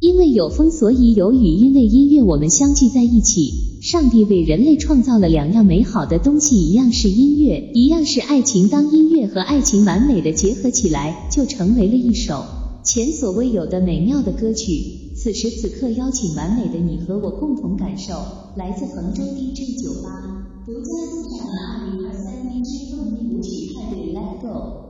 [0.00, 3.80] 因为有风，所以有雨；因为音乐，我们相聚在一起。
[3.82, 8.68] 上帝为人类创造了两样美好的东西，一样是音乐，一样是爱情。
[8.68, 12.44] 当音乐和爱情完美的结合起来，就成为了一首
[12.84, 15.10] 前所未有的美妙的歌曲。
[15.16, 18.14] 此时此刻，邀请完美的你和我共同感受，
[18.56, 24.86] 来自杭州 DJ 酒吧独家欣赏的二零二三年之动力舞曲派对，Let Go。